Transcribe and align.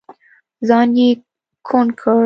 ځان 0.67 0.89
يې 0.99 1.09
کوڼ 1.67 1.87
کړ. 1.99 2.17